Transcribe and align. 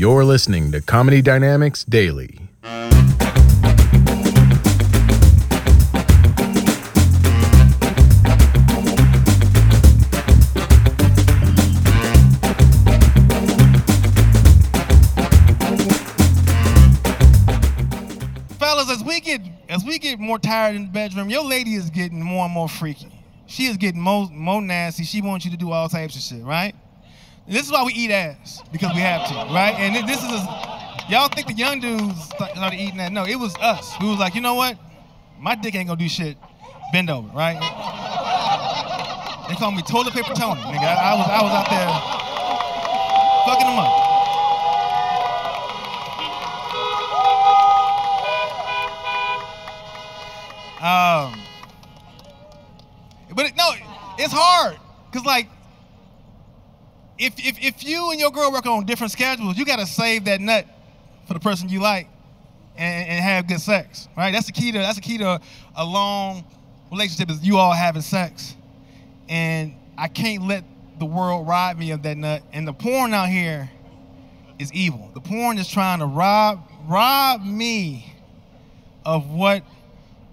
You're 0.00 0.24
listening 0.24 0.72
to 0.72 0.80
Comedy 0.80 1.20
Dynamics 1.20 1.84
Daily. 1.84 2.40
Fellas, 18.58 18.88
as 18.88 19.04
we 19.04 19.20
get 19.20 19.42
as 19.68 19.84
we 19.84 19.98
get 19.98 20.18
more 20.18 20.38
tired 20.38 20.76
in 20.76 20.86
the 20.86 20.88
bedroom, 20.90 21.28
your 21.28 21.44
lady 21.44 21.74
is 21.74 21.90
getting 21.90 22.22
more 22.22 22.46
and 22.46 22.54
more 22.54 22.70
freaky. 22.70 23.12
She 23.44 23.66
is 23.66 23.76
getting 23.76 24.00
more, 24.00 24.30
more 24.30 24.62
nasty. 24.62 25.04
She 25.04 25.20
wants 25.20 25.44
you 25.44 25.50
to 25.50 25.58
do 25.58 25.72
all 25.72 25.90
types 25.90 26.16
of 26.16 26.22
shit, 26.22 26.42
right? 26.42 26.74
This 27.50 27.66
is 27.66 27.72
why 27.72 27.82
we 27.82 27.92
eat 27.94 28.12
ass 28.12 28.62
because 28.70 28.94
we 28.94 29.00
have 29.00 29.26
to, 29.26 29.34
right? 29.52 29.74
And 29.76 30.08
this 30.08 30.22
is 30.22 30.30
a, 30.30 31.04
y'all 31.08 31.28
think 31.28 31.48
the 31.48 31.52
young 31.52 31.80
dudes 31.80 32.22
started 32.26 32.76
eating 32.78 32.98
that? 32.98 33.10
No, 33.10 33.26
it 33.26 33.34
was 33.34 33.56
us. 33.56 33.96
We 34.00 34.08
was 34.08 34.20
like, 34.20 34.36
you 34.36 34.40
know 34.40 34.54
what? 34.54 34.78
My 35.36 35.56
dick 35.56 35.74
ain't 35.74 35.88
gonna 35.88 35.98
do 35.98 36.08
shit. 36.08 36.38
Bend 36.92 37.10
over, 37.10 37.26
right? 37.30 37.58
They 39.48 39.56
call 39.56 39.72
me 39.72 39.82
toilet 39.82 40.14
paper 40.14 40.32
Tony, 40.32 40.60
nigga. 40.60 40.78
I, 40.78 40.94
I 40.94 41.14
was 41.16 41.26
I 41.26 41.42
was 41.42 41.52
out 41.52 41.68
there 41.70 41.88
fucking 43.46 43.66
them 43.66 43.78
up. 43.80 43.90
Um, 50.80 51.34
but 53.34 53.46
it, 53.46 53.56
no, 53.56 53.72
it's 54.18 54.32
hard 54.32 54.78
because 55.10 55.26
like 55.26 55.48
if, 57.20 57.34
if 57.38 57.62
if 57.62 57.84
you 57.84 58.10
and 58.10 58.18
your 58.18 58.30
girl 58.30 58.50
work 58.50 58.66
on 58.66 58.86
different 58.86 59.12
schedules, 59.12 59.58
you 59.58 59.66
gotta 59.66 59.86
save 59.86 60.24
that 60.24 60.40
nut 60.40 60.66
for 61.28 61.34
the 61.34 61.40
person 61.40 61.68
you 61.68 61.78
like 61.78 62.08
and, 62.76 63.08
and 63.08 63.22
have 63.22 63.46
good 63.46 63.60
sex, 63.60 64.08
right? 64.16 64.32
That's 64.32 64.46
the 64.46 64.52
key 64.52 64.72
to 64.72 64.78
that's 64.78 64.96
the 64.96 65.02
key 65.02 65.18
to 65.18 65.38
a 65.76 65.84
long 65.84 66.44
relationship 66.90 67.30
is 67.30 67.46
you 67.46 67.58
all 67.58 67.72
having 67.72 68.00
sex, 68.00 68.56
and 69.28 69.74
I 69.98 70.08
can't 70.08 70.46
let 70.46 70.64
the 70.98 71.04
world 71.04 71.46
rob 71.46 71.76
me 71.76 71.90
of 71.90 72.02
that 72.04 72.16
nut. 72.16 72.42
And 72.54 72.66
the 72.66 72.72
porn 72.72 73.12
out 73.12 73.28
here 73.28 73.70
is 74.58 74.72
evil. 74.72 75.10
The 75.12 75.20
porn 75.20 75.58
is 75.58 75.68
trying 75.68 75.98
to 75.98 76.06
rob 76.06 76.66
rob 76.86 77.44
me 77.44 78.14
of 79.04 79.30
what 79.30 79.62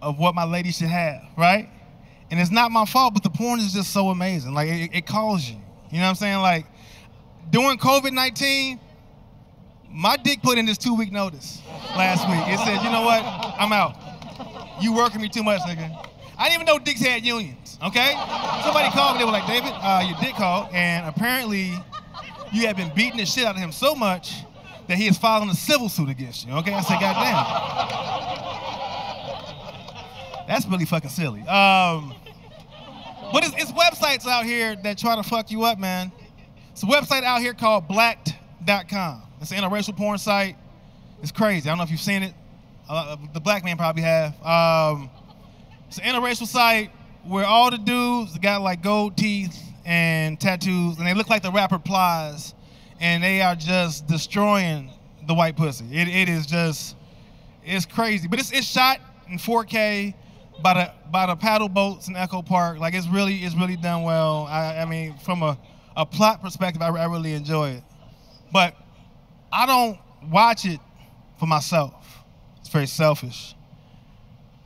of 0.00 0.20
what 0.20 0.36
my 0.36 0.44
lady 0.44 0.70
should 0.70 0.86
have, 0.86 1.22
right? 1.36 1.68
And 2.30 2.38
it's 2.38 2.52
not 2.52 2.70
my 2.70 2.84
fault, 2.84 3.12
but 3.12 3.24
the 3.24 3.30
porn 3.30 3.58
is 3.58 3.72
just 3.72 3.92
so 3.92 4.10
amazing. 4.10 4.54
Like 4.54 4.68
it, 4.68 4.90
it 4.94 5.06
calls 5.06 5.48
you. 5.48 5.56
You 5.96 6.02
know 6.02 6.08
what 6.08 6.10
I'm 6.10 6.16
saying? 6.16 6.38
Like 6.42 6.66
during 7.48 7.78
COVID 7.78 8.12
19, 8.12 8.78
my 9.88 10.18
dick 10.18 10.42
put 10.42 10.58
in 10.58 10.66
this 10.66 10.76
two 10.76 10.94
week 10.94 11.10
notice 11.10 11.62
last 11.96 12.28
week. 12.28 12.46
It 12.48 12.58
said, 12.58 12.84
you 12.84 12.90
know 12.90 13.00
what? 13.00 13.22
I'm 13.24 13.72
out. 13.72 13.96
You 14.78 14.92
working 14.92 15.22
me 15.22 15.30
too 15.30 15.42
much, 15.42 15.62
nigga. 15.62 16.06
I 16.36 16.50
didn't 16.50 16.64
even 16.64 16.66
know 16.66 16.78
dicks 16.78 17.00
had 17.00 17.24
unions, 17.24 17.78
okay? 17.82 18.12
Somebody 18.62 18.90
called 18.90 19.14
me, 19.14 19.20
they 19.20 19.24
were 19.24 19.30
like, 19.30 19.46
David, 19.46 19.72
uh, 19.72 20.04
your 20.06 20.18
dick 20.20 20.34
called, 20.34 20.68
and 20.74 21.06
apparently 21.06 21.72
you 22.52 22.66
have 22.66 22.76
been 22.76 22.92
beating 22.94 23.16
the 23.16 23.24
shit 23.24 23.46
out 23.46 23.54
of 23.54 23.62
him 23.62 23.72
so 23.72 23.94
much 23.94 24.34
that 24.88 24.98
he 24.98 25.06
is 25.06 25.16
filing 25.16 25.48
a 25.48 25.54
civil 25.54 25.88
suit 25.88 26.10
against 26.10 26.46
you, 26.46 26.52
okay? 26.56 26.74
I 26.74 26.82
said, 26.82 27.00
God 27.00 27.14
damn. 30.36 30.46
That's 30.46 30.66
really 30.66 30.84
fucking 30.84 31.08
silly. 31.08 31.40
Um, 31.40 32.14
but 33.32 33.44
it's, 33.44 33.54
it's 33.54 33.72
websites 33.72 34.26
out 34.26 34.44
here 34.44 34.76
that 34.76 34.98
try 34.98 35.16
to 35.16 35.22
fuck 35.22 35.50
you 35.50 35.64
up, 35.64 35.78
man. 35.78 36.12
It's 36.72 36.82
a 36.82 36.86
website 36.86 37.22
out 37.22 37.40
here 37.40 37.54
called 37.54 37.88
blacked.com. 37.88 39.22
It's 39.40 39.50
an 39.50 39.58
interracial 39.58 39.96
porn 39.96 40.18
site. 40.18 40.56
It's 41.22 41.32
crazy. 41.32 41.68
I 41.68 41.72
don't 41.72 41.78
know 41.78 41.84
if 41.84 41.90
you've 41.90 42.00
seen 42.00 42.22
it. 42.22 42.34
Uh, 42.88 43.16
the 43.32 43.40
black 43.40 43.64
man 43.64 43.76
probably 43.76 44.02
have. 44.02 44.32
Um, 44.44 45.10
it's 45.88 45.98
an 45.98 46.04
interracial 46.04 46.46
site 46.46 46.90
where 47.24 47.46
all 47.46 47.70
the 47.70 47.78
dudes 47.78 48.36
got 48.38 48.62
like 48.62 48.82
gold 48.82 49.16
teeth 49.16 49.60
and 49.84 50.38
tattoos, 50.40 50.98
and 50.98 51.06
they 51.06 51.14
look 51.14 51.30
like 51.30 51.42
the 51.42 51.50
rapper 51.50 51.78
Plies, 51.78 52.54
and 53.00 53.22
they 53.22 53.40
are 53.40 53.54
just 53.54 54.06
destroying 54.06 54.90
the 55.26 55.34
white 55.34 55.56
pussy. 55.56 55.86
It, 55.90 56.08
it 56.08 56.28
is 56.28 56.46
just, 56.46 56.96
it's 57.64 57.86
crazy. 57.86 58.28
But 58.28 58.38
it's, 58.38 58.52
it's 58.52 58.66
shot 58.66 59.00
in 59.28 59.38
4K 59.38 60.14
by 60.62 60.74
the 60.74 60.92
by 61.10 61.26
the 61.26 61.36
paddle 61.36 61.68
boats 61.68 62.08
in 62.08 62.16
Echo 62.16 62.42
Park. 62.42 62.78
Like 62.78 62.94
it's 62.94 63.08
really 63.08 63.36
it's 63.36 63.54
really 63.54 63.76
done 63.76 64.02
well. 64.02 64.46
I, 64.48 64.78
I 64.78 64.84
mean, 64.84 65.16
from 65.18 65.42
a, 65.42 65.58
a 65.96 66.06
plot 66.06 66.42
perspective, 66.42 66.82
I, 66.82 66.88
I 66.88 67.06
really 67.06 67.32
enjoy 67.32 67.70
it. 67.70 67.82
But 68.52 68.76
I 69.52 69.66
don't 69.66 69.98
watch 70.30 70.64
it 70.64 70.80
for 71.38 71.46
myself. 71.46 72.24
It's 72.60 72.68
very 72.68 72.86
selfish. 72.86 73.54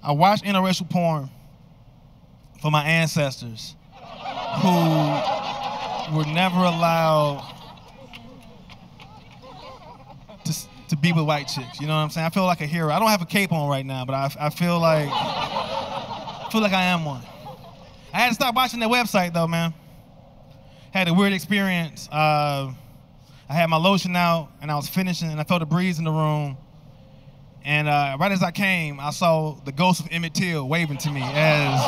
I 0.02 0.12
watch 0.12 0.42
interracial 0.42 0.88
porn 0.88 1.28
for 2.62 2.70
my 2.70 2.84
ancestors 2.84 3.76
who 4.62 6.16
were 6.16 6.24
never 6.26 6.56
allowed 6.56 7.54
to, 10.44 10.54
to 10.88 10.96
be 10.96 11.12
with 11.12 11.24
white 11.24 11.48
chicks. 11.48 11.80
You 11.80 11.86
know 11.86 11.94
what 11.94 12.00
I'm 12.00 12.10
saying? 12.10 12.26
I 12.26 12.30
feel 12.30 12.44
like 12.44 12.60
a 12.60 12.66
hero. 12.66 12.92
I 12.92 12.98
don't 12.98 13.08
have 13.08 13.22
a 13.22 13.26
cape 13.26 13.52
on 13.52 13.68
right 13.68 13.84
now, 13.84 14.04
but 14.04 14.14
I, 14.14 14.46
I 14.46 14.50
feel 14.50 14.80
like 14.80 15.08
I 16.50 16.52
feel 16.52 16.62
like 16.62 16.72
I 16.72 16.82
am 16.82 17.04
one. 17.04 17.22
I 18.12 18.18
had 18.18 18.30
to 18.30 18.34
stop 18.34 18.56
watching 18.56 18.80
that 18.80 18.88
website 18.88 19.32
though, 19.32 19.46
man. 19.46 19.72
Had 20.92 21.06
a 21.06 21.14
weird 21.14 21.32
experience. 21.32 22.08
Uh, 22.10 22.72
I 23.48 23.52
had 23.52 23.70
my 23.70 23.76
lotion 23.76 24.16
out 24.16 24.48
and 24.60 24.68
I 24.68 24.74
was 24.74 24.88
finishing, 24.88 25.30
and 25.30 25.40
I 25.40 25.44
felt 25.44 25.62
a 25.62 25.66
breeze 25.66 26.00
in 26.00 26.04
the 26.04 26.10
room. 26.10 26.56
And 27.64 27.86
uh, 27.86 28.16
right 28.18 28.32
as 28.32 28.42
I 28.42 28.50
came, 28.50 28.98
I 28.98 29.10
saw 29.10 29.60
the 29.64 29.70
ghost 29.70 30.00
of 30.00 30.08
Emmett 30.10 30.34
Till 30.34 30.68
waving 30.68 30.98
to 30.98 31.12
me 31.12 31.22
as, 31.22 31.80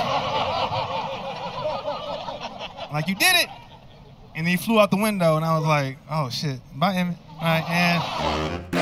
like, 2.93 3.09
you 3.09 3.17
did 3.17 3.35
it. 3.35 3.49
And 4.37 4.47
he 4.47 4.57
flew 4.57 4.79
out 4.79 4.93
the 4.93 4.97
window, 4.97 5.35
and 5.35 5.45
I 5.45 5.59
was 5.59 5.67
like, 5.67 5.99
oh 6.09 6.31
shit, 6.31 6.61
bye 6.77 6.95
Emmett. 6.95 7.17
All 7.33 7.41
right, 7.41 7.65
and. 7.69 8.82